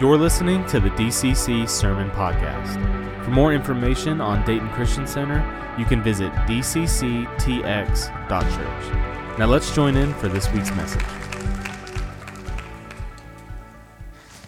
[0.00, 3.24] You're listening to the DCC Sermon Podcast.
[3.24, 5.38] For more information on Dayton Christian Center,
[5.78, 7.28] you can visit dcctx.church.
[9.38, 11.00] Now let's join in for this week's message.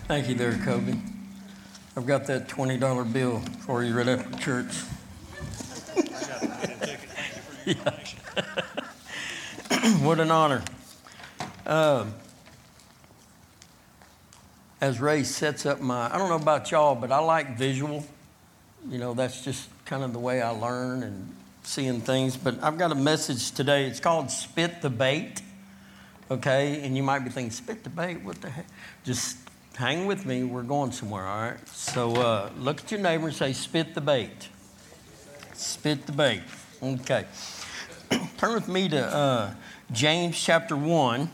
[0.09, 0.97] Thank you there, Kobe.
[1.97, 4.83] I've got that $20 bill for you right after church.
[10.03, 10.65] what an honor.
[11.65, 12.15] Um,
[14.81, 18.05] as Ray sets up my, I don't know about y'all, but I like visual.
[18.89, 22.37] You know, that's just kind of the way I learn and seeing things.
[22.37, 23.87] But I've got a message today.
[23.87, 25.41] It's called Spit the Bait.
[26.31, 26.83] Okay?
[26.83, 28.23] And you might be thinking, Spit the Bait?
[28.23, 28.67] What the heck?
[29.05, 29.39] Just
[29.77, 30.45] hang with me.
[30.45, 31.69] We're going somewhere, all right?
[31.69, 34.49] So uh, look at your neighbor and say, Spit the bait.
[35.55, 36.43] Spit the bait.
[36.83, 37.25] Okay.
[38.37, 39.55] Turn with me to uh,
[39.91, 41.31] James chapter 1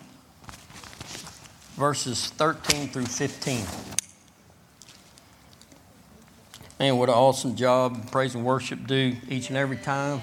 [1.77, 3.65] verses 13 through 15.
[6.79, 10.21] Man, what an awesome job praise and worship do each and every time.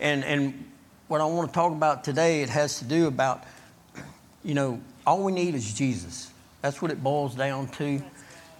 [0.00, 0.68] And, and
[1.06, 3.44] what I want to talk about today, it has to do about,
[4.42, 6.30] you know, all we need is Jesus.
[6.62, 8.02] That's what it boils down to.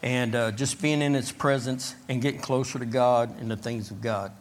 [0.02, 3.90] And uh, just being in His presence and getting closer to God and the things
[3.90, 4.32] of God.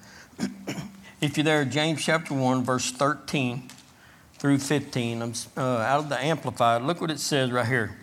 [1.22, 3.70] if you're there, James chapter 1, verse 13
[4.42, 5.22] through 15.
[5.22, 6.82] I'm uh, out of the Amplified.
[6.82, 7.96] Look what it says right here.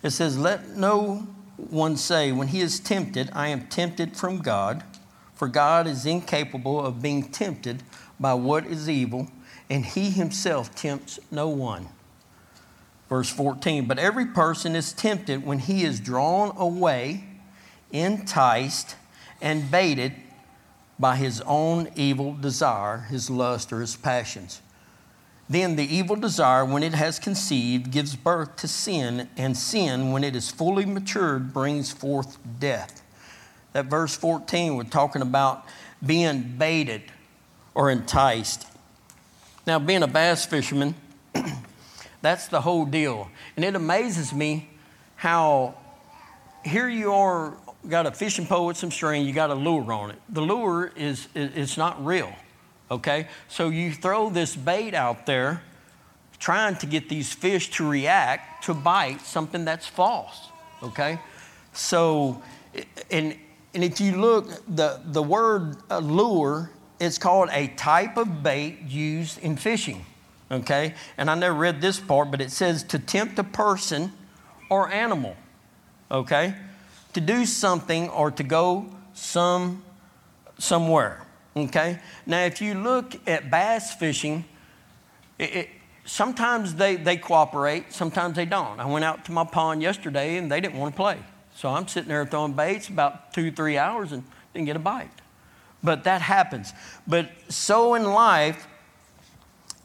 [0.00, 4.84] It says, Let no one say, when he is tempted, I am tempted from God,
[5.34, 7.82] for God is incapable of being tempted
[8.20, 9.26] by what is evil,
[9.68, 11.88] and he himself tempts no one.
[13.08, 17.24] Verse 14, but every person is tempted when he is drawn away,
[17.90, 18.94] enticed,
[19.42, 20.12] and baited
[20.96, 24.62] by his own evil desire, his lust, or his passions.
[25.48, 30.24] Then the evil desire, when it has conceived, gives birth to sin, and sin, when
[30.24, 33.02] it is fully matured, brings forth death.
[33.72, 35.64] That verse 14, we're talking about
[36.04, 37.02] being baited
[37.74, 38.66] or enticed.
[39.66, 40.96] Now, being a bass fisherman,
[42.22, 43.30] that's the whole deal.
[43.54, 44.68] And it amazes me
[45.14, 45.76] how
[46.64, 47.54] here you are,
[47.88, 50.20] got a fishing pole with some string, you got a lure on it.
[50.28, 52.32] The lure is, it's not real
[52.90, 53.28] okay?
[53.48, 55.62] So you throw this bait out there
[56.38, 60.48] trying to get these fish to react to bite something that's false,
[60.82, 61.18] okay?
[61.72, 62.42] So,
[63.10, 63.36] and,
[63.74, 66.70] and if you look, the, the word uh, lure,
[67.00, 70.04] it's called a type of bait used in fishing,
[70.50, 70.94] okay?
[71.16, 74.12] And I never read this part, but it says to tempt a person
[74.70, 75.36] or animal,
[76.10, 76.54] okay?
[77.14, 79.82] To do something or to go some,
[80.58, 81.25] somewhere.
[81.56, 81.98] Okay?
[82.26, 84.44] Now, if you look at bass fishing,
[85.38, 85.68] it, it,
[86.04, 88.78] sometimes they, they cooperate, sometimes they don't.
[88.78, 91.18] I went out to my pond yesterday and they didn't want to play.
[91.54, 94.22] So I'm sitting there throwing baits about two, three hours and
[94.52, 95.10] didn't get a bite.
[95.82, 96.72] But that happens.
[97.06, 98.66] But so in life,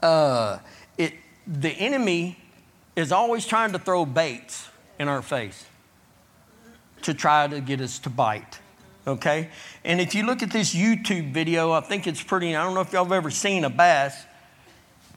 [0.02, 0.58] uh,
[0.98, 1.14] it,
[1.46, 2.38] the enemy
[2.96, 4.68] is always trying to throw baits
[4.98, 5.64] in our face
[7.02, 8.60] to try to get us to bite
[9.06, 9.48] okay?
[9.84, 12.80] And if you look at this YouTube video, I think it's pretty, I don't know
[12.80, 14.24] if y'all have ever seen a bass.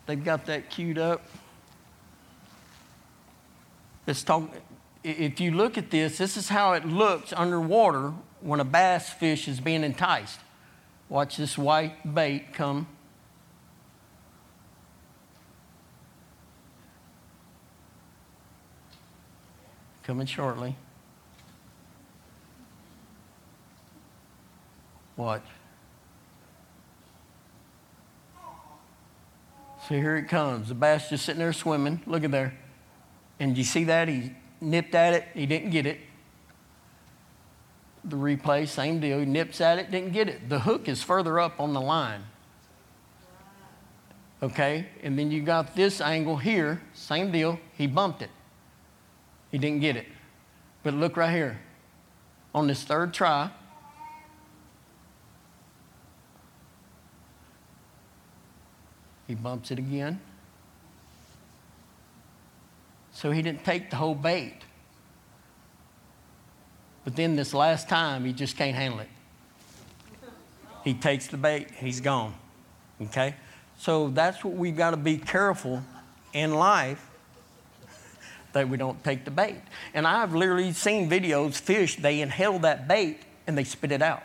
[0.05, 1.23] They've got that queued up.
[4.07, 4.49] Let's talk,
[5.03, 9.47] if you look at this, this is how it looks underwater when a bass fish
[9.47, 10.39] is being enticed.
[11.09, 12.87] Watch this white bait come.
[20.03, 20.75] Coming shortly.
[25.17, 25.43] Watch.
[29.87, 30.69] So here it comes.
[30.69, 32.01] The bass just sitting there swimming.
[32.05, 32.57] Look at there.
[33.39, 34.07] And you see that?
[34.07, 35.27] He nipped at it.
[35.33, 35.99] He didn't get it.
[38.03, 39.19] The replay, same deal.
[39.19, 40.47] He nips at it, didn't get it.
[40.47, 42.23] The hook is further up on the line.
[44.43, 44.87] Okay?
[45.01, 47.59] And then you got this angle here, same deal.
[47.75, 48.29] He bumped it.
[49.51, 50.05] He didn't get it.
[50.83, 51.59] But look right here.
[52.53, 53.49] On this third try,
[59.27, 60.19] He bumps it again.
[63.13, 64.59] So he didn't take the whole bait.
[67.03, 69.09] But then this last time, he just can't handle it.
[70.83, 72.33] He takes the bait, he's gone.
[73.01, 73.35] Okay?
[73.77, 75.81] So that's what we've got to be careful
[76.33, 77.09] in life
[78.53, 79.61] that we don't take the bait.
[79.93, 84.23] And I've literally seen videos, fish, they inhale that bait and they spit it out.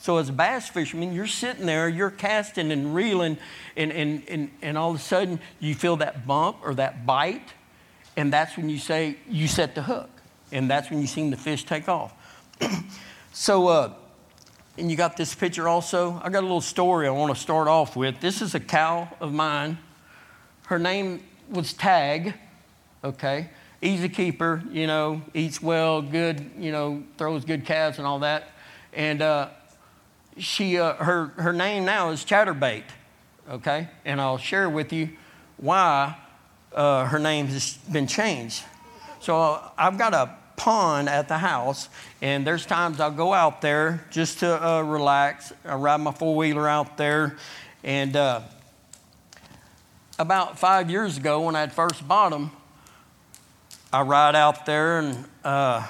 [0.00, 3.36] So, as a bass fisherman, you're sitting there, you're casting and reeling,
[3.76, 7.52] and, and, and, and all of a sudden you feel that bump or that bite,
[8.16, 10.10] and that's when you say, you set the hook.
[10.50, 12.14] And that's when you seen the fish take off.
[13.32, 13.92] so, uh,
[14.76, 16.20] and you got this picture also.
[16.22, 18.20] I got a little story I want to start off with.
[18.20, 19.78] This is a cow of mine.
[20.66, 22.34] Her name was Tag,
[23.04, 23.50] okay?
[23.82, 28.48] Easy keeper, you know, eats well, good, you know, throws good calves and all that.
[28.92, 29.50] And uh,
[30.38, 32.84] she, uh, her, her name now is Chatterbait,
[33.50, 33.88] okay?
[34.04, 35.10] And I'll share with you
[35.56, 36.16] why
[36.74, 38.64] uh, her name has been changed.
[39.20, 41.88] So I've got a pond at the house,
[42.20, 45.52] and there's times I'll go out there just to uh, relax.
[45.64, 47.36] I ride my four wheeler out there,
[47.82, 48.42] and uh,
[50.18, 52.50] about five years ago, when I first bought them,
[53.92, 55.86] I ride out there and uh,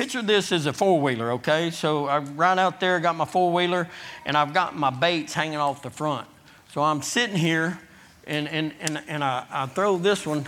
[0.00, 1.70] picture this as a four wheeler, okay?
[1.70, 3.86] So I ride out there, got my four wheeler,
[4.24, 6.26] and I've got my baits hanging off the front.
[6.72, 7.78] So I'm sitting here,
[8.26, 10.46] and, and, and, and I, I throw this one.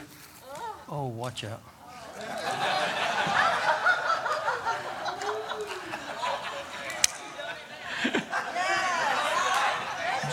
[0.89, 1.61] Oh, watch out.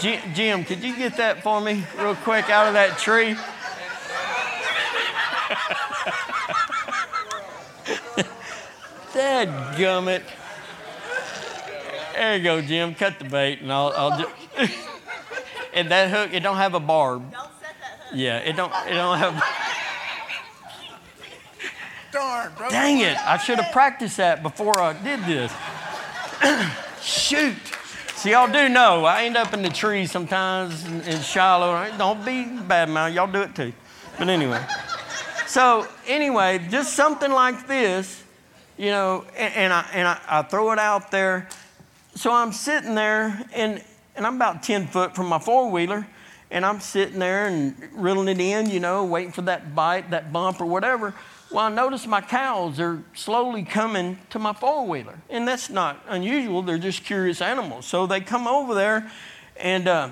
[0.33, 3.35] Jim, could you get that for me real quick out of that tree?
[9.19, 10.23] Dad gummit.
[12.13, 12.95] There you go, Jim.
[12.95, 13.91] Cut the bait, and I'll.
[13.93, 14.31] I'll just,
[15.73, 17.29] and that hook, it don't have a barb.
[17.29, 18.13] Don't set that hook.
[18.15, 18.71] Yeah, it don't.
[18.87, 19.43] It don't have.
[22.13, 22.69] Darn, bro.
[22.69, 23.17] Dang it!
[23.17, 25.51] I should have practiced that before I did this.
[27.01, 27.57] Shoot.
[28.15, 31.89] See, y'all do know I end up in the trees sometimes in, in Shiloh.
[31.97, 33.13] Don't be bad mouth.
[33.13, 33.73] Y'all do it too.
[34.17, 34.65] But anyway.
[35.45, 38.23] So anyway, just something like this,
[38.79, 41.49] you know, and, and I and I, I throw it out there.
[42.15, 43.83] So I'm sitting there and
[44.15, 46.07] and I'm about 10 foot from my four wheeler,
[46.49, 50.33] and I'm sitting there and reeling it in, you know, waiting for that bite, that
[50.33, 51.13] bump, or whatever.
[51.51, 55.19] Well, I notice my cows are slowly coming to my four wheeler.
[55.29, 57.85] And that's not unusual, they're just curious animals.
[57.85, 59.11] So they come over there
[59.57, 60.09] and uh,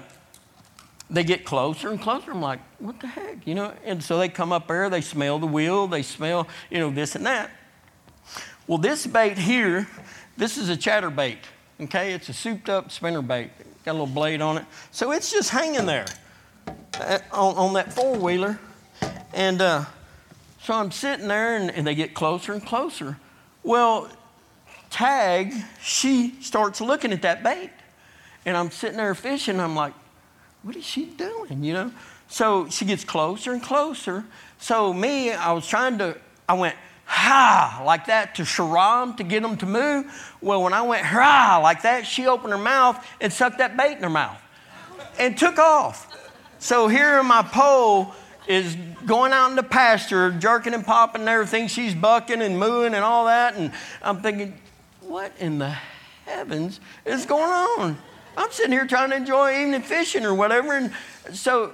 [1.10, 2.32] they get closer and closer.
[2.32, 3.74] I'm like, what the heck, you know?
[3.86, 7.16] And so they come up there, they smell the wheel, they smell, you know, this
[7.16, 7.52] and that.
[8.68, 9.88] Well, this bait here,
[10.36, 11.38] this is a chatterbait,
[11.80, 12.14] okay?
[12.14, 13.50] It's a souped up spinner bait,
[13.86, 14.66] got a little blade on it.
[14.92, 16.06] So it's just hanging there
[17.00, 18.60] uh, on, on that four wheeler.
[19.34, 19.86] And, uh,
[20.62, 23.18] so I'm sitting there and, and they get closer and closer.
[23.64, 24.10] Well,
[24.90, 27.70] Tag, she starts looking at that bait.
[28.46, 29.62] And I'm sitting there fishing.
[29.62, 29.94] I'm like,
[30.64, 31.64] what is she doing?
[31.64, 31.92] You know?
[32.28, 34.26] So she gets closer and closer.
[34.60, 36.18] So me, I was trying to,
[36.50, 36.76] I went,
[37.08, 40.36] ha, like that to Sharam to get them to move.
[40.42, 43.98] Well, when I went, ha, like that, she opened her mouth and sucked that bait
[43.98, 44.40] in her mouth
[45.18, 46.14] and took off.
[46.60, 48.14] So here in my pole,
[48.48, 51.68] is going out in the pasture, jerking and popping and everything.
[51.68, 53.56] She's bucking and mooing and all that.
[53.56, 53.72] And
[54.02, 54.54] I'm thinking,
[55.02, 55.76] what in the
[56.26, 57.98] heavens is going on?
[58.38, 60.74] I'm sitting here trying to enjoy evening fishing or whatever.
[60.74, 60.94] And
[61.34, 61.74] so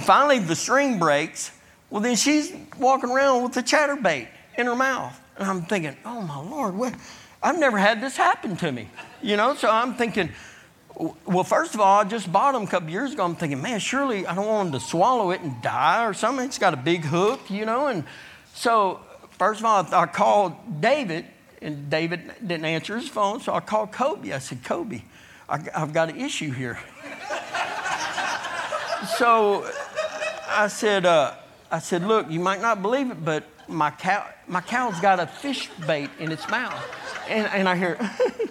[0.00, 1.52] finally the string breaks.
[1.90, 5.18] Well, then she's walking around with the chatterbait in her mouth.
[5.36, 6.94] And I'm thinking, oh my Lord, what?
[7.42, 8.88] I've never had this happen to me.
[9.22, 10.30] You know, so I'm thinking,
[10.96, 13.24] well, first of all, I just bought them a couple years ago.
[13.24, 16.46] I'm thinking, man, surely I don't want them to swallow it and die or something.
[16.46, 17.88] It's got a big hook, you know.
[17.88, 18.04] And
[18.54, 19.00] so,
[19.32, 21.26] first of all, I called David,
[21.60, 23.40] and David didn't answer his phone.
[23.40, 24.32] So I called Kobe.
[24.32, 25.02] I said, Kobe,
[25.48, 26.78] I, have got an issue here.
[29.18, 29.68] so
[30.48, 31.34] I said, uh,
[31.70, 35.26] I said, look, you might not believe it, but my cow, my cow's got a
[35.26, 36.82] fish bait in its mouth.
[37.28, 37.98] And, and I hear,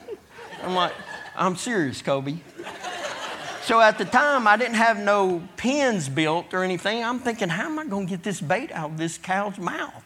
[0.63, 0.93] I'm like,
[1.35, 2.37] I'm serious, Kobe.
[3.63, 7.03] So at the time, I didn't have no pins built or anything.
[7.03, 10.03] I'm thinking, how am I going to get this bait out of this cow's mouth?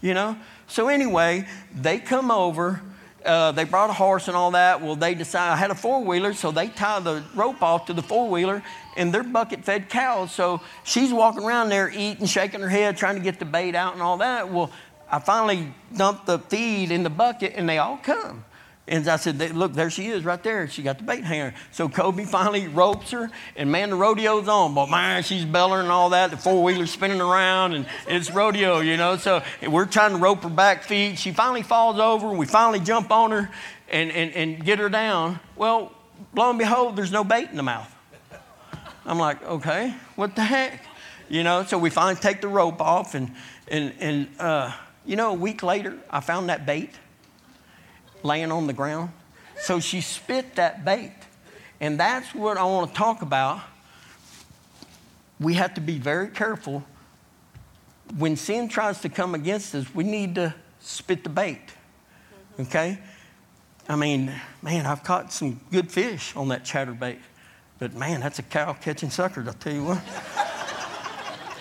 [0.00, 0.36] You know?
[0.68, 2.80] So anyway, they come over.
[3.24, 4.80] Uh, they brought a horse and all that.
[4.80, 7.92] Well, they decide I had a four wheeler, so they tie the rope off to
[7.92, 8.62] the four wheeler,
[8.96, 10.32] and they're bucket fed cows.
[10.32, 13.92] So she's walking around there eating, shaking her head, trying to get the bait out
[13.92, 14.50] and all that.
[14.50, 14.70] Well,
[15.10, 18.44] I finally dumped the feed in the bucket, and they all come.
[18.90, 20.66] And I said, Look, there she is right there.
[20.66, 21.54] She got the bait hanger.
[21.70, 24.74] So Kobe finally ropes her, and man, the rodeo's on.
[24.74, 26.32] But man, she's bellering and all that.
[26.32, 29.16] The four wheeler's spinning around, and it's rodeo, you know.
[29.16, 31.20] So we're trying to rope her back feet.
[31.20, 33.48] She finally falls over, and we finally jump on her
[33.88, 35.38] and, and, and get her down.
[35.54, 35.92] Well,
[36.34, 37.94] lo and behold, there's no bait in the mouth.
[39.06, 40.84] I'm like, okay, what the heck?
[41.28, 43.30] You know, so we finally take the rope off, and,
[43.68, 44.72] and, and uh,
[45.06, 46.90] you know, a week later, I found that bait
[48.22, 49.10] laying on the ground.
[49.60, 51.12] So she spit that bait.
[51.80, 53.60] And that's what I want to talk about.
[55.38, 56.84] We have to be very careful.
[58.16, 61.60] When sin tries to come against us, we need to spit the bait.
[62.58, 62.98] Okay?
[63.88, 67.18] I mean, man, I've caught some good fish on that chatterbait.
[67.78, 70.02] But man, that's a cow catching suckers, I'll tell you what.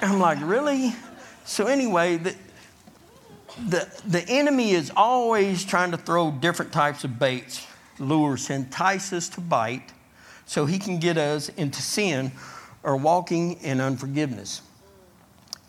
[0.02, 0.94] I'm like, really?
[1.46, 2.36] So, anyway, the,
[3.58, 7.66] the, the enemy is always trying to throw different types of baits,
[8.00, 9.92] lures entice us to bite
[10.46, 12.32] so he can get us into sin
[12.84, 14.62] or walking in unforgiveness.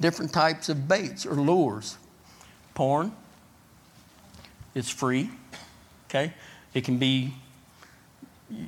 [0.01, 1.99] Different types of baits or lures.
[2.75, 3.13] Porn,
[4.75, 5.31] it's free,
[6.09, 6.33] okay?
[6.73, 7.35] It can be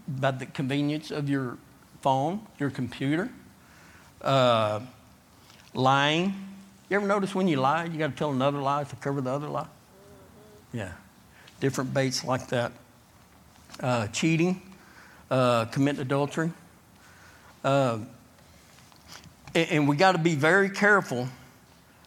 [0.06, 1.56] by the convenience of your
[2.02, 3.30] phone, your computer.
[4.20, 4.80] Uh,
[5.74, 6.34] lying.
[6.92, 9.30] You ever notice when you lie, you got to tell another lie to cover the
[9.30, 9.66] other lie?
[10.74, 10.92] Yeah.
[11.58, 12.70] Different baits like that.
[13.80, 14.60] Uh, cheating,
[15.30, 16.52] uh, committing adultery.
[17.64, 18.00] Uh,
[19.54, 21.28] and, and, we got to be very careful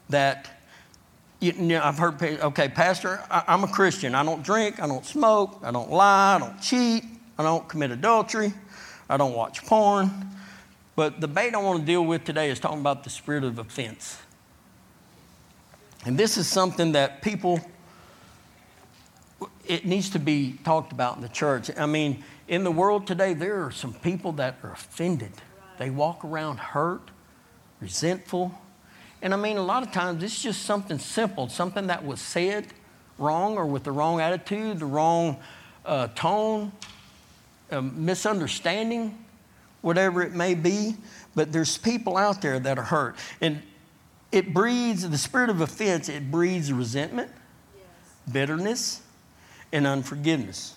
[0.10, 0.52] that,
[1.40, 4.14] you, you know, I've heard, okay, Pastor, I, I'm a Christian.
[4.14, 7.04] I don't drink, I don't smoke, I don't lie, I don't cheat,
[7.40, 8.54] I don't commit adultery,
[9.10, 10.12] I don't watch porn.
[10.96, 13.58] But the bait I want to deal with today is talking about the spirit of
[13.58, 14.20] offense.
[16.06, 17.60] And this is something that people,
[19.66, 21.72] it needs to be talked about in the church.
[21.76, 25.32] I mean, in the world today, there are some people that are offended.
[25.80, 27.10] They walk around hurt,
[27.82, 28.54] resentful.
[29.22, 32.68] And I mean, a lot of times it's just something simple, something that was said
[33.18, 35.38] wrong or with the wrong attitude, the wrong
[35.86, 36.72] uh, tone,
[37.72, 39.18] misunderstanding
[39.82, 40.96] whatever it may be,
[41.36, 43.16] but there's people out there that are hurt.
[43.40, 43.62] And
[44.36, 47.32] it breeds, the spirit of offense, it breeds resentment,
[47.76, 47.86] yes.
[48.32, 49.02] bitterness,
[49.72, 50.76] and unforgiveness.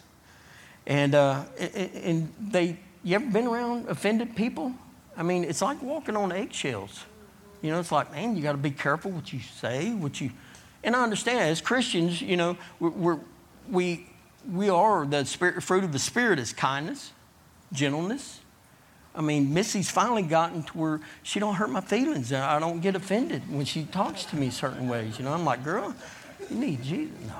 [0.86, 4.72] And, uh, and they, you ever been around offended people?
[5.16, 7.04] I mean, it's like walking on eggshells.
[7.62, 10.30] You know, it's like, man, you got to be careful what you say, what you.
[10.84, 13.18] And I understand as Christians, you know, we're, we're
[13.68, 14.06] we
[14.50, 17.12] we are the spirit, fruit of the spirit is kindness,
[17.72, 18.40] gentleness,
[19.14, 22.30] I mean, Missy's finally gotten to where she don't hurt my feelings.
[22.30, 25.18] And I don't get offended when she talks to me certain ways.
[25.18, 25.94] You know, I'm like, girl,
[26.48, 27.16] you need Jesus.
[27.26, 27.34] No.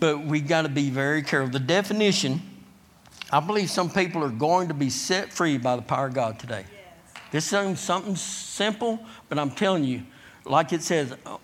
[0.00, 1.50] But we got to be very careful.
[1.50, 2.40] The definition,
[3.30, 6.38] I believe some people are going to be set free by the power of God
[6.38, 6.64] today.
[6.64, 7.22] Yes.
[7.30, 10.02] This sounds something simple, but I'm telling you,
[10.44, 11.38] like it says, oh,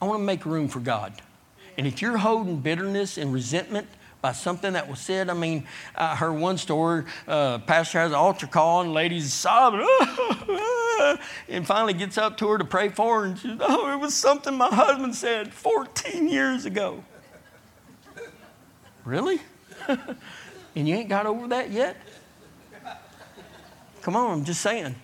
[0.00, 1.14] I want to make room for God.
[1.76, 3.88] And if you're holding bitterness and resentment,
[4.22, 5.30] by something that was said.
[5.30, 7.04] I mean, I heard one story.
[7.26, 9.86] Uh, pastor has an altar call, and ladies sobbing,
[11.48, 14.14] and finally gets up to her to pray for her, and she "Oh, it was
[14.14, 17.04] something my husband said 14 years ago."
[19.04, 19.40] really?
[19.88, 21.96] and you ain't got over that yet?
[24.02, 24.94] Come on, I'm just saying.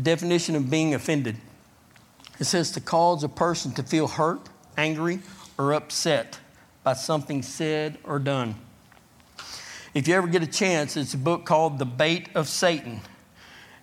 [0.00, 1.36] Definition of being offended.
[2.40, 4.40] It says to cause a person to feel hurt,
[4.76, 5.20] angry,
[5.58, 6.38] or upset
[6.82, 8.54] by something said or done.
[9.94, 13.00] If you ever get a chance, it's a book called The Bait of Satan.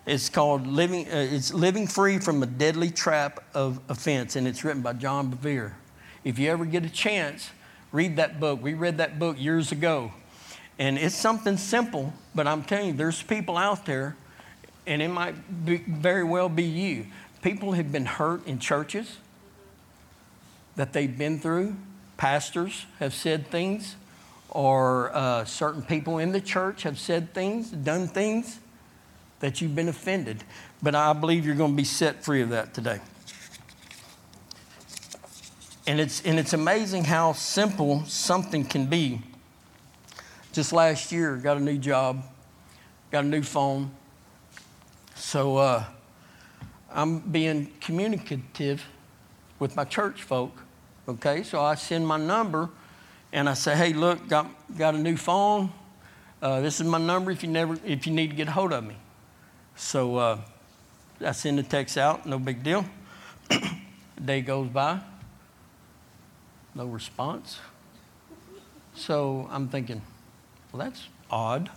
[0.04, 4.64] It's called Living, uh, it's Living Free from a Deadly Trap of Offense, and it's
[4.64, 5.72] written by John Bevere.
[6.24, 7.50] If you ever get a chance,
[7.92, 8.62] read that book.
[8.62, 10.12] We read that book years ago.
[10.78, 14.16] And it's something simple, but I'm telling you, there's people out there,
[14.86, 17.06] and it might be, very well be you.
[17.42, 19.18] People have been hurt in churches
[20.76, 21.76] that they've been through.
[22.16, 23.96] Pastors have said things,
[24.50, 28.60] or uh, certain people in the church have said things, done things
[29.40, 30.44] that you've been offended.
[30.82, 33.00] But I believe you're going to be set free of that today.
[35.86, 39.20] And it's, and it's amazing how simple something can be.
[40.52, 42.22] Just last year, got a new job,
[43.10, 43.90] got a new phone.
[45.16, 45.84] So uh,
[46.90, 48.84] I'm being communicative
[49.58, 50.61] with my church folk.
[51.08, 52.70] Okay, so I send my number
[53.32, 54.46] and I say, hey, look, got,
[54.78, 55.72] got a new phone.
[56.40, 58.72] Uh, this is my number if you, never, if you need to get a hold
[58.72, 58.96] of me.
[59.74, 60.38] So uh,
[61.20, 62.84] I send the text out, no big deal.
[64.24, 65.00] day goes by,
[66.74, 67.58] no response.
[68.94, 70.02] So I'm thinking,
[70.70, 71.68] well, that's odd,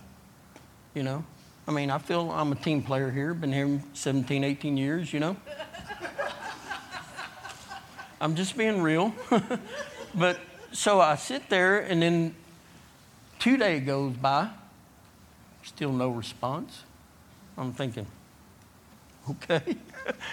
[0.94, 1.24] you know.
[1.66, 5.18] I mean, I feel I'm a team player here, been here 17, 18 years, you
[5.18, 5.36] know.
[8.20, 9.14] I'm just being real.
[10.14, 10.38] but
[10.72, 12.34] so I sit there, and then
[13.38, 14.50] two days goes by,
[15.62, 16.82] still no response.
[17.58, 18.06] I'm thinking,
[19.30, 19.76] okay.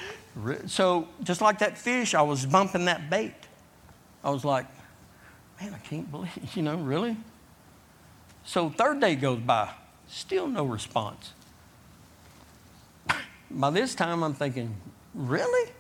[0.68, 3.34] so just like that fish, I was bumping that bait.
[4.24, 4.66] I was like,
[5.62, 7.18] man, I can't believe, you know, really?
[8.46, 9.70] So third day goes by,
[10.08, 11.34] still no response.
[13.50, 14.76] By this time, I'm thinking,
[15.14, 15.72] really?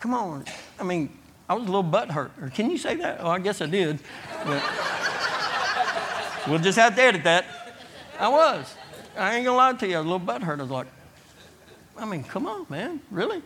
[0.00, 0.44] Come on.
[0.78, 1.16] I mean,
[1.48, 2.32] I was a little butt hurt.
[2.40, 3.18] Or can you say that?
[3.20, 4.00] Oh, I guess I did.
[4.44, 4.62] But
[6.48, 7.44] we'll just have to edit that.
[8.18, 8.74] I was.
[9.16, 9.96] I ain't gonna lie to you.
[9.96, 10.58] I was a little butt hurt.
[10.58, 10.86] I was like,
[11.96, 13.42] I mean, come on, man, really?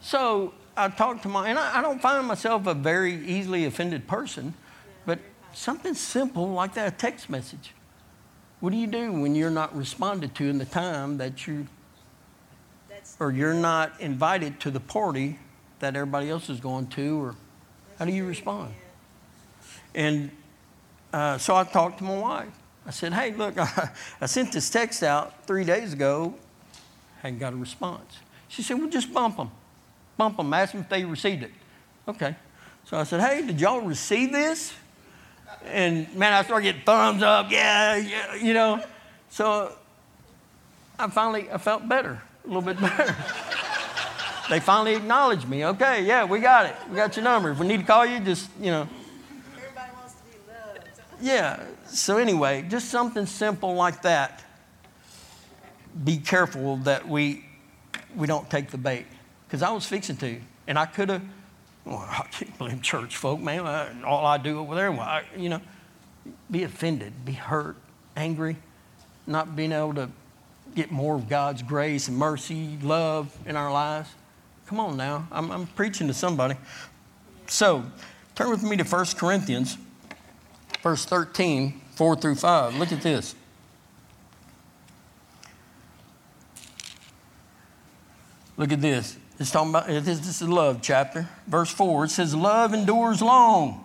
[0.00, 4.06] So I talked to my, and I, I don't find myself a very easily offended
[4.06, 4.54] person,
[5.04, 5.18] but
[5.52, 7.72] something simple like that, a text message.
[8.60, 11.66] What do you do when you're not responded to in the time that you,
[13.18, 15.38] or you're not invited to the party
[15.82, 17.34] that everybody else is going to, or
[17.98, 18.72] how do you respond?
[19.96, 20.30] And
[21.12, 22.48] uh, so I talked to my wife.
[22.86, 26.34] I said, hey, look, I, I sent this text out three days ago,
[27.20, 28.18] hadn't got a response.
[28.46, 29.50] She said, well, just bump them.
[30.16, 31.50] Bump them, ask them if they received it.
[32.06, 32.36] Okay.
[32.84, 34.72] So I said, hey, did y'all receive this?
[35.64, 38.84] And man, I started getting thumbs up, yeah, yeah, you know.
[39.30, 39.72] So
[40.96, 43.16] I finally, I felt better, a little bit better.
[44.52, 45.64] they finally acknowledged me.
[45.64, 46.76] Okay, yeah, we got it.
[46.90, 47.52] We got your number.
[47.52, 48.86] If we need to call you, just, you know.
[49.56, 50.90] Everybody wants to be loved.
[51.22, 51.64] Yeah.
[51.86, 54.44] So anyway, just something simple like that.
[56.04, 57.46] Be careful that we
[58.14, 59.06] we don't take the bait.
[59.46, 61.22] Because I was fixing to, and I could have.
[61.86, 63.66] Well, I can't blame church folk, man.
[63.66, 65.62] I, all I do over there, well, I, you know,
[66.50, 67.76] be offended, be hurt,
[68.16, 68.56] angry,
[69.26, 70.10] not being able to
[70.74, 74.10] get more of God's grace and mercy, love in our lives.
[74.72, 76.54] Come on now, I'm, I'm preaching to somebody.
[77.46, 77.84] So,
[78.34, 79.76] turn with me to 1 Corinthians,
[80.82, 82.76] verse 13, 4 through 5.
[82.76, 83.34] Look at this.
[88.56, 89.18] Look at this.
[89.38, 91.28] It's talking about this, this is love chapter.
[91.46, 92.06] Verse 4.
[92.06, 93.84] It says, Love endures long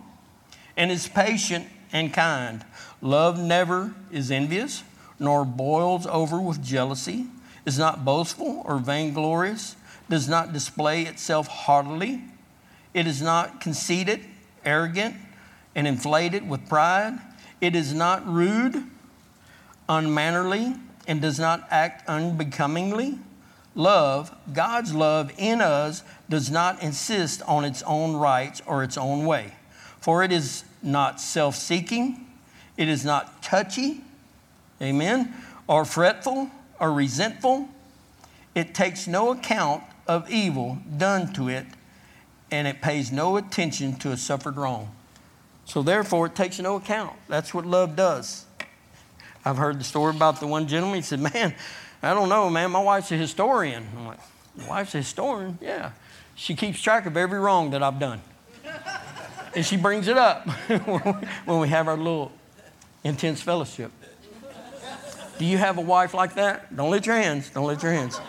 [0.77, 2.63] and is patient and kind.
[3.01, 4.84] Love never is envious,
[5.20, 7.25] nor boils over with jealousy,
[7.65, 9.75] is not boastful or vainglorious,
[10.09, 12.22] does not display itself haughtily.
[12.93, 14.22] It is not conceited,
[14.65, 15.15] arrogant,
[15.75, 17.20] and inflated with pride.
[17.61, 18.83] It is not rude,
[19.89, 20.75] unmannerly,
[21.07, 23.20] and does not act unbecomingly.
[23.75, 29.25] Love, God's love in us, does not insist on its own rights or its own
[29.25, 29.53] way.
[30.00, 32.25] For it is not self seeking,
[32.75, 34.01] it is not touchy,
[34.81, 35.33] amen,
[35.67, 37.70] or fretful or resentful.
[38.55, 41.65] It takes no account of evil done to it,
[42.51, 44.93] and it pays no attention to a suffered wrong.
[45.65, 47.13] So, therefore, it takes no account.
[47.27, 48.46] That's what love does.
[49.43, 50.98] I've heard the story about the one gentleman.
[50.98, 51.53] He said, Man,
[52.01, 52.72] I don't know, man.
[52.72, 53.85] My wife's a historian.
[53.98, 54.20] I'm like,
[54.57, 55.57] Your wife's a historian?
[55.61, 55.91] Yeah.
[56.35, 58.22] She keeps track of every wrong that I've done.
[59.55, 60.48] and she brings it up
[61.46, 62.31] when we have our little
[63.03, 63.91] intense fellowship.
[65.37, 66.75] Do you have a wife like that?
[66.75, 68.20] Don't let your hands, don't let your hands.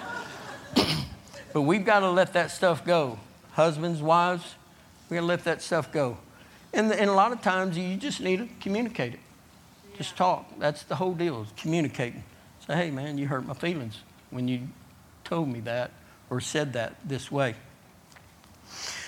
[1.59, 3.19] But we've got to let that stuff go.
[3.51, 4.55] Husbands, wives,
[5.11, 6.17] we got to let that stuff go.
[6.73, 9.21] And, and a lot of times you just need to communicate it.
[9.97, 10.47] Just talk.
[10.61, 12.23] That's the whole deal, is communicating.
[12.65, 13.99] Say, hey, man, you hurt my feelings
[14.31, 14.69] when you
[15.25, 15.91] told me that
[16.31, 17.57] or said that this way.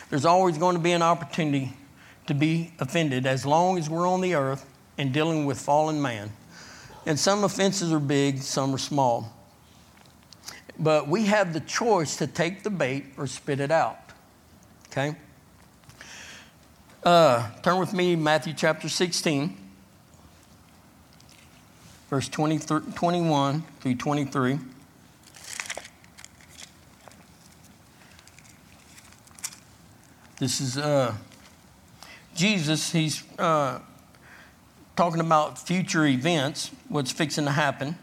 [0.08, 1.72] There's always going to be an opportunity
[2.26, 4.66] to be offended as long as we're on the earth
[4.98, 6.32] and dealing with fallen man.
[7.06, 9.32] And some offenses are big, some are small.
[10.80, 13.98] But we have the choice to take the bait or spit it out.
[14.88, 15.14] Okay?
[17.04, 19.56] Uh, turn with me, Matthew chapter 16
[22.10, 24.58] verse 20, 21 through 23.
[30.40, 31.14] This is uh,
[32.34, 32.90] Jesus.
[32.90, 33.78] He's uh,
[34.96, 37.96] talking about future events, what's fixing to happen.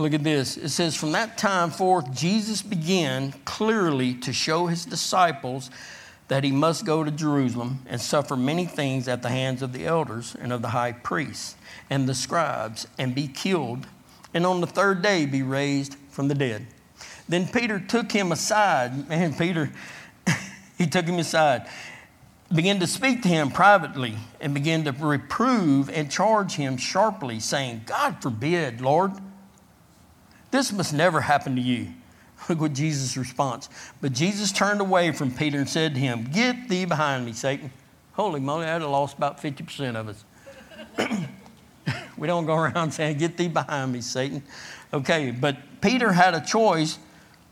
[0.00, 0.56] Look at this.
[0.56, 5.70] It says, From that time forth, Jesus began clearly to show his disciples
[6.28, 9.84] that he must go to Jerusalem and suffer many things at the hands of the
[9.84, 11.54] elders and of the high priests
[11.90, 13.86] and the scribes and be killed,
[14.32, 16.66] and on the third day be raised from the dead.
[17.28, 19.06] Then Peter took him aside.
[19.10, 19.70] Man, Peter,
[20.78, 21.68] he took him aside,
[22.54, 27.82] began to speak to him privately, and began to reprove and charge him sharply, saying,
[27.84, 29.12] God forbid, Lord,
[30.50, 31.88] this must never happen to you.
[32.48, 33.68] Look what Jesus' response.
[34.00, 37.70] But Jesus turned away from Peter and said to him, Get thee behind me, Satan.
[38.12, 40.24] Holy moly, I'd have lost about 50% of us.
[42.16, 44.42] we don't go around saying, Get thee behind me, Satan.
[44.92, 46.98] Okay, but Peter had a choice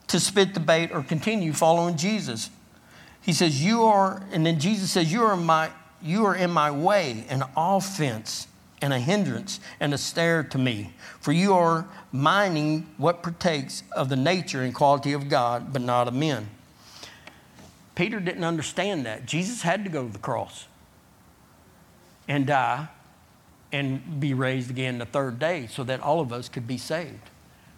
[0.09, 2.51] to spit the bait or continue following Jesus.
[3.21, 5.71] He says, You are, and then Jesus says, You are, my,
[6.03, 8.49] you are in my way, an offense
[8.81, 10.93] and a hindrance and a snare to me.
[11.21, 16.09] For you are mining what partakes of the nature and quality of God, but not
[16.09, 16.49] of men.
[17.95, 19.27] Peter didn't understand that.
[19.27, 20.67] Jesus had to go to the cross
[22.29, 22.89] and die
[23.73, 27.31] and be raised again the third day so that all of us could be saved.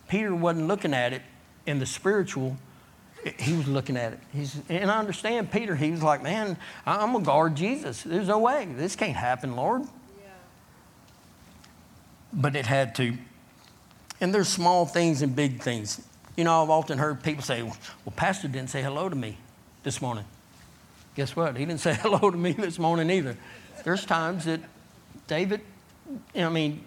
[0.09, 1.23] Peter wasn't looking at it
[1.67, 2.57] in the spiritual,
[3.39, 4.21] he was looking at it.
[4.33, 8.03] He's, and I understand Peter, he was like, Man, I'm going to guard Jesus.
[8.03, 8.67] There's no way.
[8.77, 9.83] This can't happen, Lord.
[9.83, 10.29] Yeah.
[12.33, 13.17] But it had to.
[14.21, 16.03] And there's small things and big things.
[16.37, 17.77] You know, I've often heard people say, Well,
[18.17, 19.39] Pastor didn't say hello to me
[19.83, 20.25] this morning.
[21.15, 21.57] Guess what?
[21.57, 23.37] He didn't say hello to me this morning either.
[23.85, 24.61] There's times that
[25.27, 25.61] David,
[26.35, 26.85] I mean,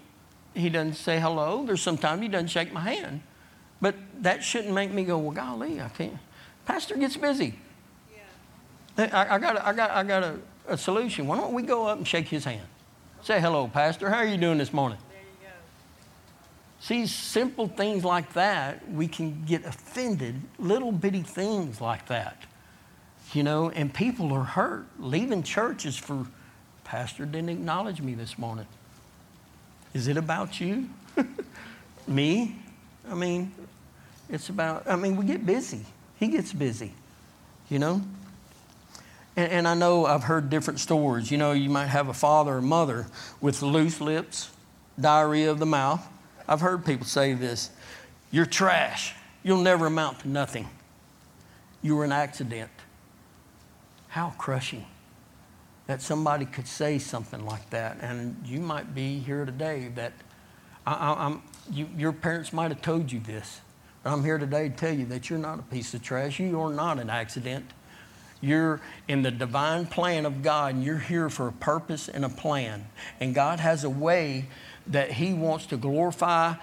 [0.54, 1.66] he doesn't say hello.
[1.66, 3.22] There's sometimes he doesn't shake my hand.
[3.82, 6.18] But that shouldn't make me go, well, golly, I can't.
[6.66, 7.56] Pastor gets busy.
[8.98, 9.10] Yeah.
[9.12, 11.28] I, I, got, a, I got, I got a, a, solution.
[11.28, 12.66] Why don't we go up and shake his hand?
[13.22, 14.10] Say hello, Pastor.
[14.10, 14.98] How are you doing this morning?
[16.84, 22.44] See, simple things like that, we can get offended, little bitty things like that.
[23.32, 24.86] You know, and people are hurt.
[25.00, 26.28] Leaving church is for,
[26.84, 28.66] Pastor didn't acknowledge me this morning.
[29.94, 30.90] Is it about you?
[32.06, 32.58] me?
[33.10, 33.54] I mean,
[34.28, 35.86] it's about, I mean, we get busy.
[36.20, 36.92] He gets busy,
[37.70, 38.02] you know?
[39.38, 41.32] And, and, I know I've heard different stories.
[41.32, 43.08] You know, you might have a father or mother
[43.40, 44.50] with loose lips,
[45.00, 46.06] diarrhea of the mouth.
[46.48, 47.72] I've heard people say this
[48.32, 49.16] You're trash.
[49.44, 50.70] You'll never amount to nothing.
[51.82, 52.72] You were an accident.
[54.08, 54.86] How crushing
[55.88, 57.98] that somebody could say something like that.
[58.02, 60.14] And you might be here today that
[60.86, 61.38] I,
[61.72, 63.62] you, your parents might have told you this.
[64.02, 66.40] But I'm here today to tell you that you're not a piece of trash.
[66.40, 67.66] You are not an accident.
[68.42, 72.30] You're in the divine plan of God, and you're here for a purpose and a
[72.30, 72.86] plan.
[73.22, 74.48] And God has a way
[74.88, 76.56] that He wants to glorify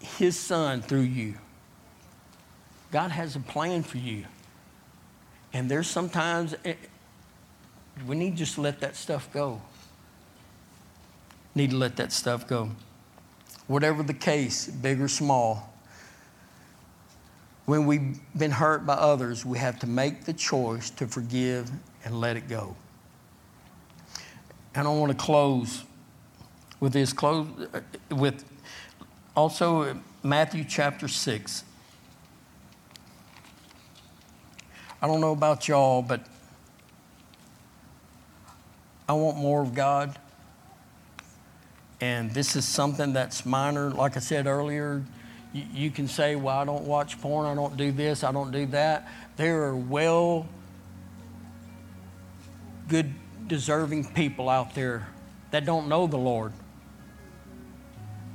[0.00, 1.34] His Son through you.
[2.92, 4.24] God has a plan for you.
[5.52, 6.74] And there's sometimes it, eh,
[8.06, 9.60] we need to just let that stuff go.
[11.54, 12.70] Need to let that stuff go.
[13.66, 15.72] Whatever the case, big or small,
[17.64, 21.70] when we've been hurt by others, we have to make the choice to forgive
[22.04, 22.76] and let it go.
[24.74, 25.85] And I want to close
[26.80, 28.44] with this close uh, with
[29.34, 31.64] also Matthew chapter 6.
[35.00, 36.26] I don't know about y'all, but
[39.08, 40.18] I want more of God.
[42.00, 43.90] And this is something that's minor.
[43.90, 45.02] Like I said earlier,
[45.52, 48.50] you, you can say, well, I don't watch porn, I don't do this, I don't
[48.50, 49.08] do that.
[49.36, 50.46] There are well,
[52.88, 53.14] good,
[53.46, 55.06] deserving people out there
[55.50, 56.52] that don't know the Lord,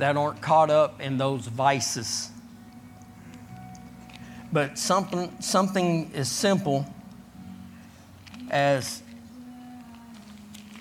[0.01, 2.31] that aren't caught up in those vices.
[4.51, 6.87] But something, something as simple
[8.49, 9.03] as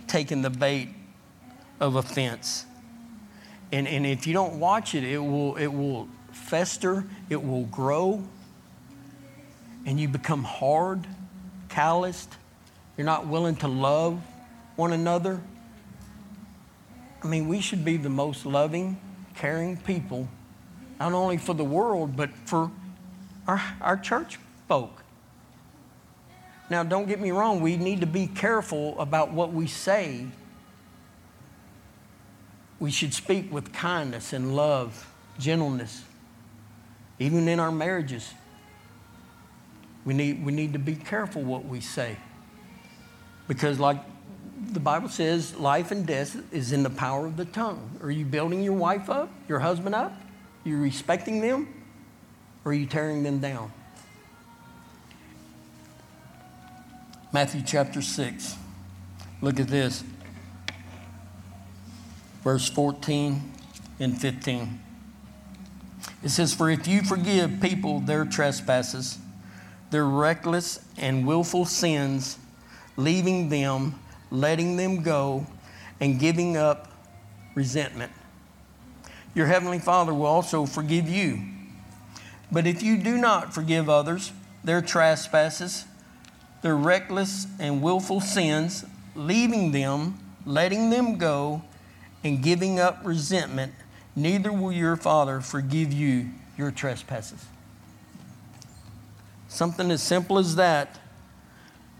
[0.07, 0.89] taking the bait
[1.81, 2.65] of offense.
[3.71, 8.25] And, and if you don't watch it, it will, it will fester, it will grow,
[9.85, 11.07] and you become hard,
[11.69, 12.35] calloused.
[12.97, 14.19] You're not willing to love
[14.77, 15.43] one another.
[17.23, 18.99] I mean, we should be the most loving,
[19.41, 20.29] caring people,
[21.01, 22.71] not only for the world, but for
[23.49, 25.03] our, our church folk.
[26.69, 30.27] Now, don't get me wrong, we need to be careful about what we say.
[32.79, 36.05] We should speak with kindness and love, gentleness,
[37.19, 38.35] even in our marriages.
[40.05, 42.19] We need, we need to be careful what we say.
[43.49, 43.99] Because, like
[44.61, 47.99] the Bible says, life and death is in the power of the tongue.
[48.03, 50.13] Are you building your wife up, your husband up?
[50.13, 51.83] Are you respecting them?
[52.65, 53.73] Or are you tearing them down?
[57.33, 58.57] Matthew chapter 6.
[59.41, 60.05] Look at this.
[62.43, 63.53] Verse 14
[63.99, 64.81] and 15.
[66.23, 69.19] It says, For if you forgive people their trespasses,
[69.91, 72.39] their reckless and willful sins,
[72.97, 73.99] leaving them,
[74.31, 75.47] letting them go,
[76.01, 76.89] and giving up
[77.55, 78.13] resentment,
[79.35, 81.41] your heavenly Father will also forgive you.
[82.51, 84.33] But if you do not forgive others
[84.65, 85.85] their trespasses,
[86.63, 91.63] their reckless and willful sins, leaving them, letting them go,
[92.25, 93.73] and giving up resentment,
[94.15, 97.47] neither will your Father forgive you your trespasses.
[99.49, 100.99] Something as simple as that,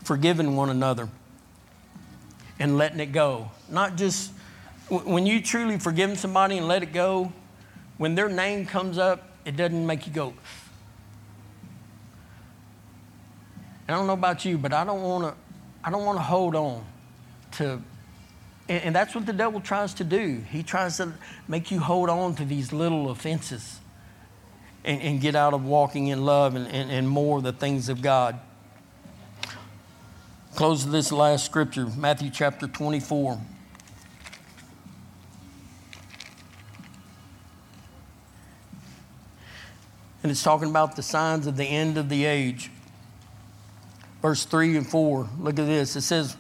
[0.05, 1.09] forgiving one another
[2.61, 3.51] and letting it go.
[3.69, 4.31] Not just
[4.89, 7.33] when you truly forgive somebody and let it go,
[7.97, 10.35] when their name comes up, it doesn't make you go.
[13.89, 15.35] I don't know about you, but I don't want to.
[15.83, 16.85] I don't want to hold on
[17.53, 17.83] to.
[18.69, 20.45] And, and that's what the devil tries to do.
[20.51, 21.15] He tries to
[21.49, 23.81] make you hold on to these little offenses
[24.85, 28.03] and, and get out of walking in love and, and, and more the things of
[28.03, 28.39] God.
[30.55, 33.41] Close this last scripture, Matthew chapter 24.
[40.23, 42.71] And it's talking about the signs of the end of the age.
[44.21, 45.29] Verse 3 and 4.
[45.39, 45.97] Look at this.
[45.97, 46.37] It says,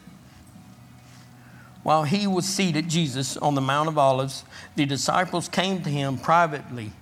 [1.82, 4.44] While he was seated, Jesus, on the Mount of Olives,
[4.76, 6.92] the disciples came to him privately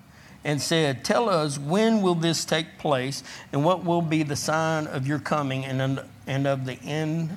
[0.45, 4.87] and said, Tell us, when will this take place, and what will be the sign
[4.87, 7.37] of your coming and, and of the end,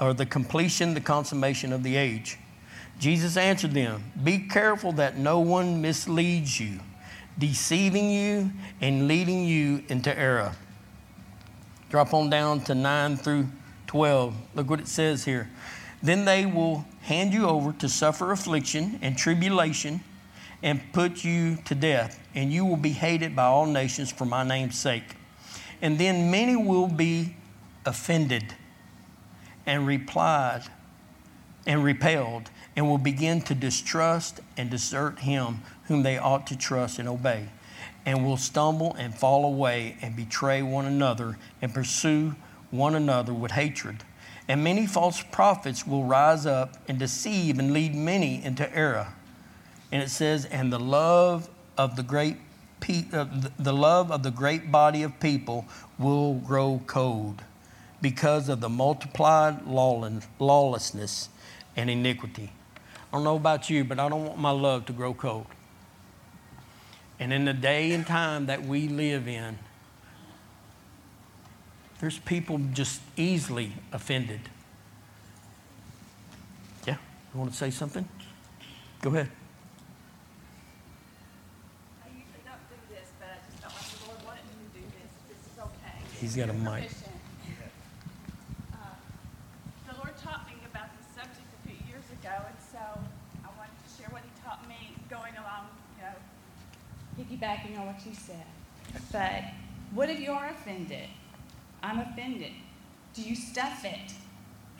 [0.00, 2.38] or the completion, the consummation of the age?
[2.98, 6.80] Jesus answered them, Be careful that no one misleads you,
[7.38, 10.52] deceiving you and leading you into error.
[11.90, 13.48] Drop on down to 9 through
[13.86, 14.34] 12.
[14.54, 15.48] Look what it says here.
[16.02, 20.00] Then they will hand you over to suffer affliction and tribulation
[20.62, 24.42] and put you to death, and you will be hated by all nations for my
[24.42, 25.16] name's sake.
[25.80, 27.36] And then many will be
[27.84, 28.54] offended
[29.66, 30.62] and replied
[31.66, 36.98] and repelled and will begin to distrust and desert him whom they ought to trust
[36.98, 37.48] and obey,
[38.06, 42.34] and will stumble and fall away and betray one another and pursue
[42.70, 44.04] one another with hatred.
[44.46, 49.08] And many false prophets will rise up and deceive and lead many into error
[49.90, 52.36] and it says, and the love of the great
[52.80, 53.26] pe- uh,
[53.58, 55.64] the love of the great body of people
[55.98, 57.42] will grow cold
[58.00, 61.28] because of the multiplied lawlessness
[61.76, 62.52] and iniquity.
[63.12, 65.46] I don't know about you, but I don't want my love to grow cold.
[67.18, 69.58] And in the day and time that we live in,
[72.00, 74.40] there's people just easily offended.
[76.86, 76.96] Yeah,
[77.34, 78.08] you want to say something?
[79.02, 79.30] Go ahead.
[86.20, 86.90] He's got a mic.
[88.72, 88.76] Uh,
[89.86, 92.78] the Lord taught me about this subject a few years ago, and so
[93.44, 96.16] I wanted to share what He taught me going along, you know,
[97.14, 98.46] piggybacking on what you said.
[99.12, 99.42] But
[99.92, 101.08] what if you are offended?
[101.82, 102.52] I'm offended.
[103.14, 104.12] Do you stuff it?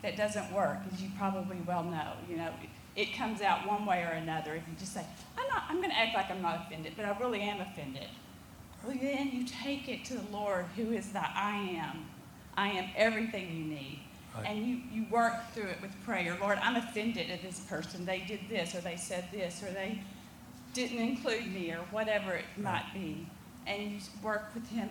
[0.03, 2.13] That doesn't work, as you probably well know.
[2.29, 2.51] You know,
[2.95, 4.55] it comes out one way or another.
[4.55, 5.05] If you just say,
[5.37, 8.07] I'm not, I'm going to act like I'm not offended, but I really am offended.
[8.85, 12.07] Well, then you take it to the Lord, who is the I am.
[12.57, 14.01] I am everything you need.
[14.37, 14.47] Right.
[14.47, 16.37] And you, you work through it with prayer.
[16.41, 18.05] Lord, I'm offended at this person.
[18.05, 20.01] They did this, or they said this, or they
[20.75, 22.65] didn't include me, or whatever it right.
[22.65, 23.27] might be.
[23.69, 24.89] And you work with him,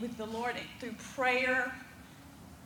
[0.00, 1.72] with the Lord through prayer,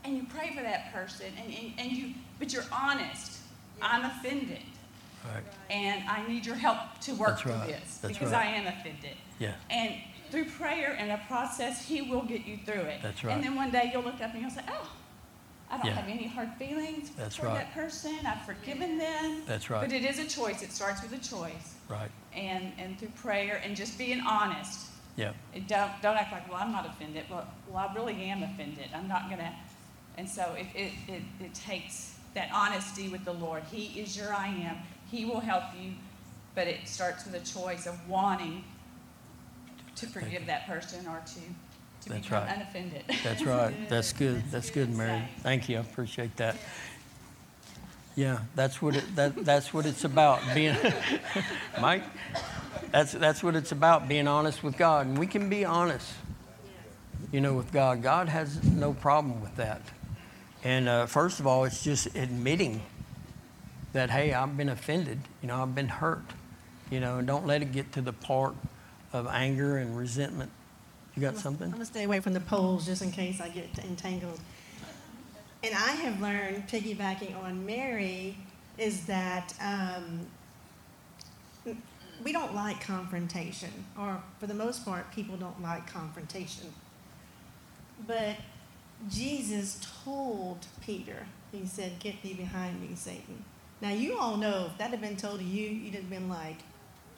[0.04, 3.38] and you pray for that person, and, and, and you, but you're honest.
[3.82, 4.62] I'm offended.
[5.24, 5.42] Right.
[5.68, 7.68] And I need your help to work That's through right.
[7.68, 9.16] this That's because I am offended.
[9.38, 9.52] Yeah.
[9.68, 9.94] And
[10.30, 13.00] through prayer and a process, He will get you through it.
[13.02, 13.34] That's right.
[13.34, 14.88] And then one day you'll look up and you'll say, Oh,
[15.70, 15.92] I don't yeah.
[15.92, 17.54] have any hard feelings That's for right.
[17.54, 18.16] that person.
[18.26, 19.42] I've forgiven them.
[19.46, 19.82] That's right.
[19.82, 20.62] But it is a choice.
[20.62, 21.74] It starts with a choice.
[21.88, 22.10] Right.
[22.34, 24.88] And and through prayer and just being honest.
[25.20, 25.32] Yeah.
[25.68, 27.24] don't don't act like, well, I'm not offended.
[27.30, 28.88] Well, well, I really am offended.
[28.94, 29.54] I'm not gonna.
[30.16, 33.62] And so it, it, it, it takes that honesty with the Lord.
[33.70, 34.76] He is your I am.
[35.10, 35.92] He will help you,
[36.54, 38.64] but it starts with a choice of wanting
[39.96, 42.56] to forgive that person or to, to That's become right.
[42.56, 43.04] unoffended.
[43.22, 43.74] That's right.
[43.88, 44.42] That's good.
[44.50, 45.22] That's good, Mary.
[45.40, 45.78] Thank you.
[45.78, 46.56] I appreciate that.
[48.20, 50.42] Yeah, that's what it, that, that's what it's about.
[50.54, 50.76] Being
[51.80, 52.02] Mike,
[52.92, 54.08] that's that's what it's about.
[54.08, 56.06] Being honest with God, and we can be honest.
[57.32, 59.80] You know, with God, God has no problem with that.
[60.62, 62.82] And uh, first of all, it's just admitting
[63.94, 65.20] that hey, I've been offended.
[65.40, 66.24] You know, I've been hurt.
[66.90, 68.54] You know, and don't let it get to the part
[69.14, 70.50] of anger and resentment.
[71.16, 71.64] You got something?
[71.64, 74.40] I'm going to stay away from the poles just in case I get entangled.
[75.62, 78.36] And I have learned, piggybacking on Mary,
[78.78, 80.26] is that um,
[82.24, 86.72] we don't like confrontation, or for the most part, people don't like confrontation.
[88.06, 88.36] But
[89.08, 93.44] Jesus told Peter, He said, Get thee behind me, Satan.
[93.80, 96.58] Now, you all know if that had been told to you, you'd have been like,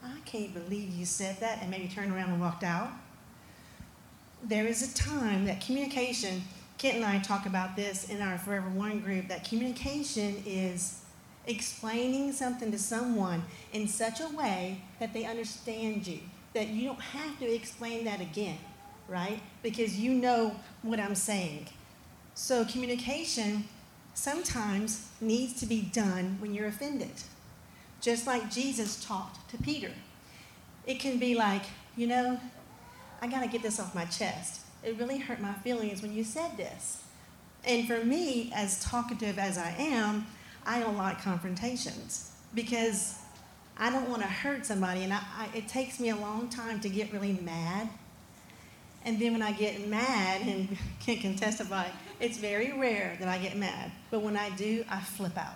[0.04, 2.90] I can't believe you said that, and maybe turned around and walked out.
[4.44, 6.42] There is a time that communication,
[6.82, 11.02] Kent and I talk about this in our Forever One group, that communication is
[11.46, 16.18] explaining something to someone in such a way that they understand you,
[16.54, 18.58] that you don't have to explain that again,
[19.06, 19.40] right?
[19.62, 21.68] Because you know what I'm saying.
[22.34, 23.62] So communication
[24.14, 27.14] sometimes needs to be done when you're offended.
[28.00, 29.92] Just like Jesus talked to Peter.
[30.84, 31.62] It can be like,
[31.96, 32.40] you know,
[33.20, 34.61] I got to get this off my chest.
[34.82, 37.02] It really hurt my feelings when you said this.
[37.64, 40.26] And for me, as talkative as I am,
[40.66, 43.18] I don't like confrontations because
[43.78, 45.04] I don't want to hurt somebody.
[45.04, 47.88] And I, I, it takes me a long time to get really mad.
[49.04, 51.88] And then when I get mad, and Kent can testify,
[52.20, 53.90] it's very rare that I get mad.
[54.10, 55.54] But when I do, I flip out.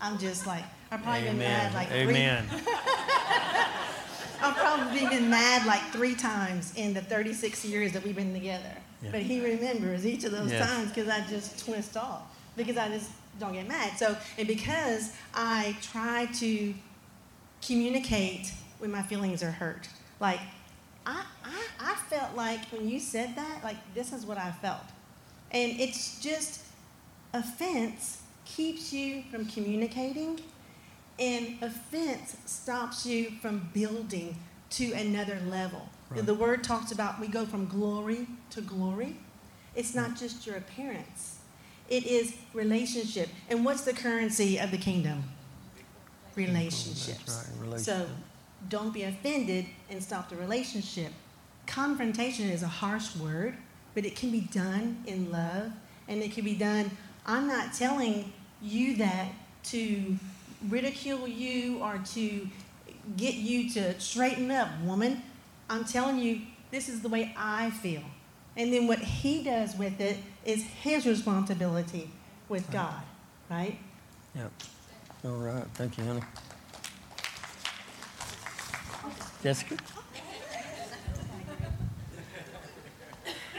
[0.00, 1.38] I'm just like, I've probably Amen.
[1.38, 2.48] been mad like Amen.
[2.48, 2.58] three.
[4.40, 8.70] I've probably been mad like three times in the 36 years that we've been together.
[9.02, 9.10] Yeah.
[9.12, 10.68] But he remembers each of those Yes.
[10.68, 12.22] times because I just twist off
[12.56, 13.96] because I just don't get mad.
[13.98, 16.74] So, and because I try to
[17.64, 19.88] communicate when my feelings are hurt,
[20.20, 20.40] like
[21.06, 24.82] I, I, I felt like when you said that, like this is what I felt.
[25.50, 26.64] And it's just
[27.32, 30.40] offense keeps you from communicating,
[31.18, 34.36] and offense stops you from building
[34.70, 35.88] to another level.
[36.10, 36.24] Right.
[36.24, 39.16] The word talks about we go from glory to glory.
[39.74, 41.38] It's not just your appearance,
[41.88, 43.28] it is relationship.
[43.48, 45.24] And what's the currency of the kingdom?
[46.34, 47.50] Relationships.
[47.60, 48.06] Right, So
[48.68, 51.12] don't be offended and stop the relationship.
[51.66, 53.56] Confrontation is a harsh word,
[53.94, 55.72] but it can be done in love
[56.06, 56.90] and it can be done.
[57.26, 59.28] I'm not telling you that
[59.64, 60.16] to
[60.68, 62.48] ridicule you or to
[63.16, 65.22] get you to straighten up, woman.
[65.70, 66.40] I'm telling you,
[66.70, 68.02] this is the way I feel.
[68.56, 72.10] And then what he does with it is his responsibility
[72.48, 73.02] with God,
[73.48, 73.78] right?
[74.34, 74.50] Yep.
[75.24, 75.64] All right.
[75.74, 76.22] Thank you, honey.
[79.42, 79.76] Jessica?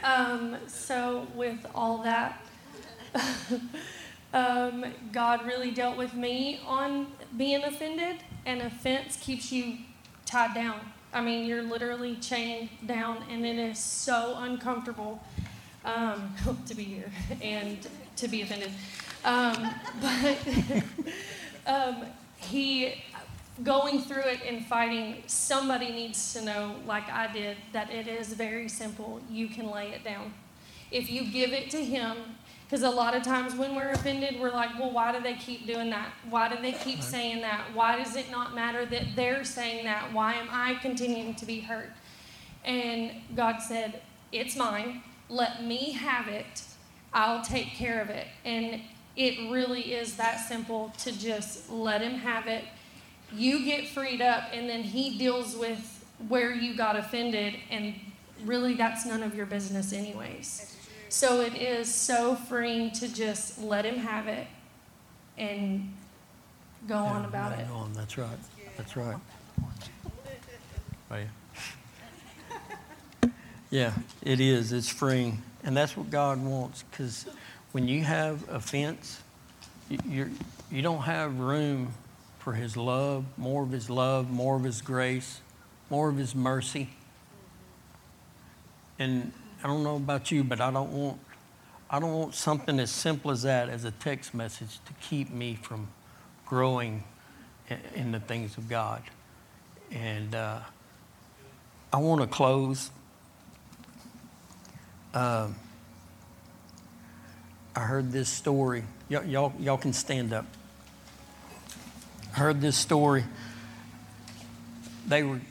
[0.04, 2.44] Um, so with all that,
[4.34, 9.78] um, God really dealt with me on being offended, and offense keeps you
[10.26, 10.80] tied down.
[11.12, 15.22] I mean, you're literally chained down, and it is so uncomfortable
[15.84, 16.36] um,
[16.68, 17.12] to be here
[17.42, 17.88] and
[18.18, 18.72] to be offended.
[19.26, 20.38] Um, but
[21.68, 22.06] um,
[22.38, 23.04] he,
[23.64, 28.34] going through it and fighting, somebody needs to know, like I did, that it is
[28.34, 29.20] very simple.
[29.30, 30.34] You can lay it down.
[30.92, 32.16] If you give it to him,
[32.70, 35.66] because a lot of times when we're offended, we're like, well, why do they keep
[35.66, 36.14] doing that?
[36.30, 37.74] Why do they keep saying that?
[37.74, 40.14] Why does it not matter that they're saying that?
[40.14, 41.90] Why am I continuing to be hurt?
[42.64, 45.02] And God said, it's mine.
[45.30, 46.62] Let me have it.
[47.12, 48.28] I'll take care of it.
[48.46, 48.82] And
[49.16, 52.66] it really is that simple to just let him have it.
[53.34, 57.96] You get freed up, and then he deals with where you got offended, and
[58.46, 60.76] really that's none of your business, anyways.
[61.10, 64.46] So it is so freeing to just let him have it
[65.38, 65.92] and
[66.88, 67.72] go on about right it.
[67.72, 67.94] on.
[67.94, 68.38] That's right.
[68.78, 69.18] That's right.
[71.12, 71.26] Oh, yeah.
[73.72, 73.94] Yeah,
[74.24, 74.72] it is.
[74.72, 75.44] It's freeing.
[75.64, 77.28] And that's what God wants because
[77.72, 79.22] when you have offense,
[79.90, 80.30] you, you're,
[80.72, 81.94] you don't have room
[82.40, 85.42] for His love, more of His love, more of His grace,
[85.92, 86.90] more of His mercy.
[88.98, 91.20] And I don't know about you, but I don't want
[91.90, 95.56] I don't want something as simple as that as a text message to keep me
[95.56, 95.88] from
[96.46, 97.04] growing
[97.96, 99.02] in the things of God.
[99.92, 100.60] And uh,
[101.92, 102.92] I want to close.
[105.16, 105.56] Um,
[107.76, 108.84] I heard this story.
[109.10, 110.46] Y- y'all, y'all can stand up.
[112.36, 113.26] I heard this story.
[115.08, 115.42] They were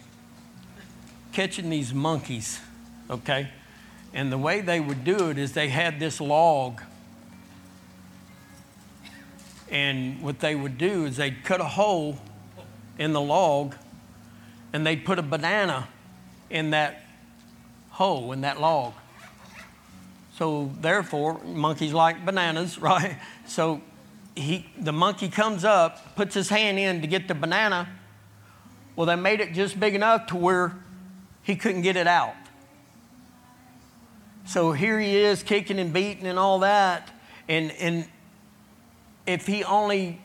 [1.33, 2.61] catching these monkeys,
[3.11, 3.49] okay?
[4.13, 6.81] And the way they would do it is they had this log.
[9.71, 12.19] And what they would do is they'd cut a hole
[12.99, 13.75] in the log
[14.73, 15.89] and they'd put a banana
[16.51, 17.03] in that
[17.91, 18.95] hole, in that log.
[20.37, 23.19] So therefore, monkeys like bananas, right?
[23.47, 23.83] So
[24.35, 27.89] he, the monkey comes up, puts his hand in to get the banana.
[28.97, 30.77] Well, they made it just big enough to where
[31.43, 32.35] he couldn't get it out.
[34.49, 37.11] So here he is kicking and beating and all that.
[37.51, 38.09] And, and
[39.27, 40.23] if he only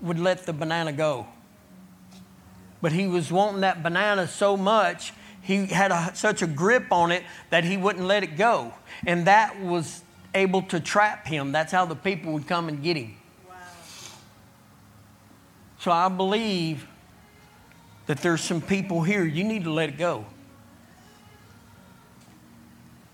[0.00, 1.26] would let the banana go.
[2.80, 5.12] But he was wanting that banana so much,
[5.42, 8.72] he had a, such a grip on it that he wouldn't let it go.
[9.04, 10.02] And that was
[10.36, 11.50] able to trap him.
[11.50, 13.16] That's how the people would come and get him.
[15.80, 16.86] So I believe
[18.06, 20.26] that there's some people here, you need to let it go.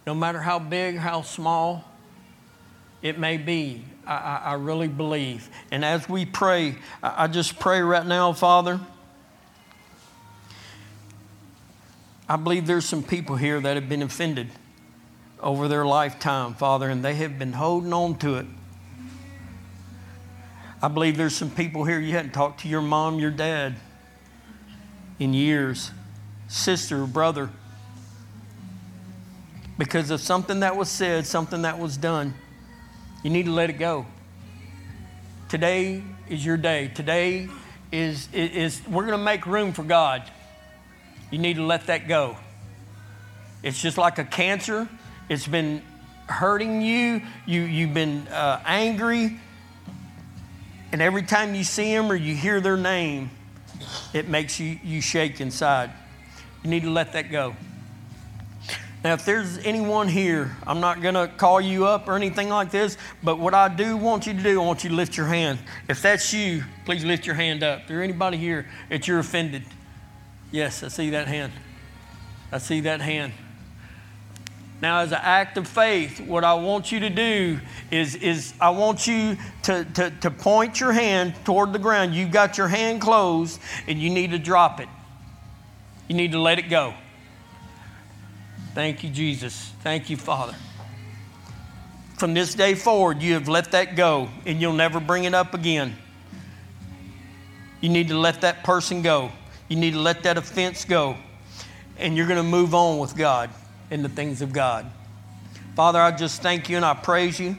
[0.06, 1.84] No matter how big, how small
[3.02, 5.48] it may be, I, I, I really believe.
[5.70, 8.80] And as we pray, I, I just pray right now, Father.
[12.28, 14.48] I believe there's some people here that have been offended
[15.40, 18.46] over their lifetime, Father, and they have been holding on to it.
[20.82, 23.76] I believe there's some people here you hadn't talked to your mom, your dad
[25.18, 25.90] in years,
[26.48, 27.50] sister, brother,
[29.80, 32.34] because of something that was said, something that was done.
[33.24, 34.04] You need to let it go.
[35.48, 36.88] Today is your day.
[36.88, 37.48] Today
[37.90, 40.22] is, is, we're going to make room for God.
[41.30, 42.36] You need to let that go.
[43.62, 44.86] It's just like a cancer.
[45.30, 45.80] It's been
[46.26, 47.22] hurting you.
[47.46, 49.40] You, you've been uh, angry.
[50.92, 53.30] And every time you see them or you hear their name,
[54.12, 55.90] it makes you, you shake inside.
[56.62, 57.56] You need to let that go.
[59.02, 62.70] Now, if there's anyone here, I'm not going to call you up or anything like
[62.70, 65.26] this, but what I do want you to do, I want you to lift your
[65.26, 65.58] hand.
[65.88, 67.86] If that's you, please lift your hand up.
[67.86, 69.62] There anybody here that you're offended?
[70.52, 71.52] Yes, I see that hand.
[72.52, 73.32] I see that hand.
[74.82, 78.70] Now, as an act of faith, what I want you to do is, is I
[78.70, 82.14] want you to, to, to point your hand toward the ground.
[82.14, 84.88] You've got your hand closed, and you need to drop it.
[86.08, 86.94] You need to let it go.
[88.74, 89.72] Thank you, Jesus.
[89.82, 90.54] Thank you, Father.
[92.16, 95.54] From this day forward, you have let that go, and you'll never bring it up
[95.54, 95.96] again.
[97.80, 99.32] You need to let that person go.
[99.68, 101.16] You need to let that offense go,
[101.96, 103.50] and you're going to move on with God
[103.90, 104.86] and the things of God.
[105.74, 107.56] Father, I just thank you and I praise you.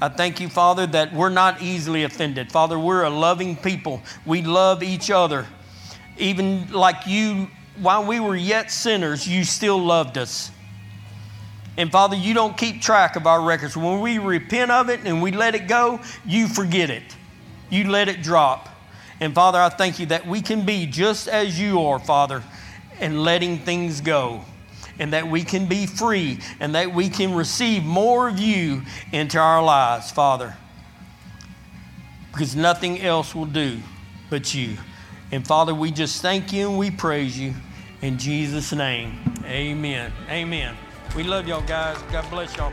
[0.00, 2.52] I thank you, Father, that we're not easily offended.
[2.52, 4.02] Father, we're a loving people.
[4.24, 5.46] We love each other.
[6.18, 7.48] Even like you,
[7.80, 10.50] while we were yet sinners, you still loved us.
[11.76, 13.76] And Father, you don't keep track of our records.
[13.76, 17.02] When we repent of it and we let it go, you forget it.
[17.68, 18.68] You let it drop.
[19.20, 22.42] And Father, I thank you that we can be just as you are, Father,
[22.98, 24.42] and letting things go
[24.98, 29.38] and that we can be free and that we can receive more of you into
[29.38, 30.56] our lives, Father.
[32.32, 33.80] Because nothing else will do
[34.30, 34.76] but you.
[35.30, 37.54] And Father, we just thank you and we praise you
[38.06, 39.18] in Jesus' name.
[39.44, 40.12] Amen.
[40.30, 40.76] Amen.
[41.16, 42.00] We love y'all, guys.
[42.12, 42.72] God bless y'all.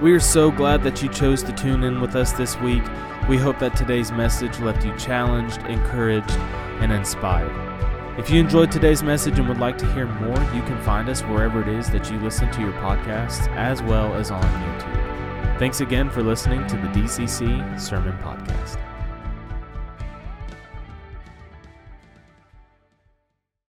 [0.00, 2.82] We are so glad that you chose to tune in with us this week.
[3.28, 6.30] We hope that today's message left you challenged, encouraged,
[6.80, 7.68] and inspired.
[8.18, 11.22] If you enjoyed today's message and would like to hear more, you can find us
[11.22, 15.58] wherever it is that you listen to your podcasts, as well as on YouTube.
[15.58, 18.89] Thanks again for listening to the DCC Sermon Podcast.